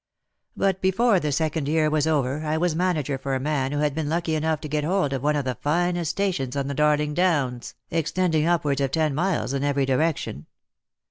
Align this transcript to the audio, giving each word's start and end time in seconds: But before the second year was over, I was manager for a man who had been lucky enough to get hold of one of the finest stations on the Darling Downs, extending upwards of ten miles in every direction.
But 0.57 0.81
before 0.81 1.19
the 1.19 1.31
second 1.31 1.67
year 1.67 1.87
was 1.87 2.07
over, 2.07 2.43
I 2.43 2.57
was 2.57 2.75
manager 2.75 3.19
for 3.19 3.35
a 3.35 3.39
man 3.39 3.71
who 3.71 3.77
had 3.81 3.93
been 3.93 4.09
lucky 4.09 4.33
enough 4.33 4.59
to 4.61 4.67
get 4.67 4.83
hold 4.83 5.13
of 5.13 5.21
one 5.21 5.35
of 5.35 5.45
the 5.45 5.53
finest 5.53 6.09
stations 6.09 6.55
on 6.55 6.65
the 6.65 6.73
Darling 6.73 7.13
Downs, 7.13 7.75
extending 7.91 8.47
upwards 8.47 8.81
of 8.81 8.89
ten 8.89 9.13
miles 9.13 9.53
in 9.53 9.63
every 9.63 9.85
direction. 9.85 10.47